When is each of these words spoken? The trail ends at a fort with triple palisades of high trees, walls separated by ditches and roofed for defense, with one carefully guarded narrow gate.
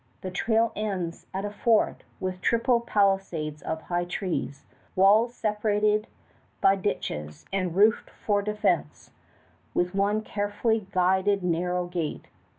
The 0.21 0.31
trail 0.31 0.71
ends 0.75 1.27
at 1.31 1.45
a 1.45 1.51
fort 1.51 2.01
with 2.19 2.41
triple 2.41 2.79
palisades 2.79 3.61
of 3.61 3.83
high 3.83 4.05
trees, 4.05 4.65
walls 4.95 5.35
separated 5.35 6.07
by 6.59 6.75
ditches 6.75 7.45
and 7.53 7.75
roofed 7.75 8.09
for 8.09 8.41
defense, 8.41 9.11
with 9.75 9.93
one 9.93 10.21
carefully 10.23 10.87
guarded 10.91 11.43
narrow 11.43 11.85
gate. 11.85 12.29